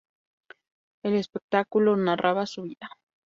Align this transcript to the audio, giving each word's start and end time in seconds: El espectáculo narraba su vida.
El 1.03 1.13
espectáculo 1.13 1.95
narraba 1.95 2.47
su 2.47 2.63
vida. 2.63 2.89